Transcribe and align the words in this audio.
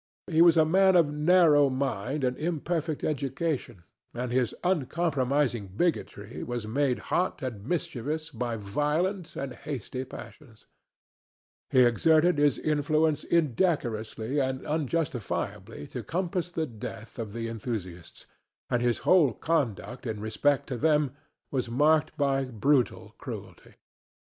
He 0.25 0.41
was 0.41 0.57
a 0.57 0.65
man 0.65 0.95
of 0.95 1.13
narrow 1.13 1.69
mind 1.69 2.23
and 2.23 2.35
imperfect 2.35 3.03
education, 3.03 3.83
and 4.15 4.31
his 4.31 4.55
uncompromising 4.63 5.67
bigotry 5.77 6.41
was 6.41 6.65
made 6.65 6.97
hot 7.13 7.43
and 7.43 7.63
mischievous 7.67 8.31
by 8.31 8.55
violent 8.55 9.35
and 9.35 9.53
hasty 9.53 10.03
passions; 10.03 10.65
he 11.69 11.81
exerted 11.83 12.39
his 12.39 12.57
influence 12.57 13.23
indecorously 13.23 14.39
and 14.39 14.65
unjustifiably 14.65 15.85
to 15.89 16.01
compass 16.01 16.49
the 16.49 16.65
death 16.65 17.19
of 17.19 17.31
the 17.31 17.47
enthusiasts, 17.47 18.25
and 18.71 18.81
his 18.81 18.97
whole 19.05 19.31
conduct 19.33 20.07
in 20.07 20.19
respect 20.19 20.65
to 20.65 20.79
them 20.79 21.11
was 21.51 21.69
marked 21.69 22.17
by 22.17 22.45
brutal 22.45 23.13
cruelty. 23.19 23.75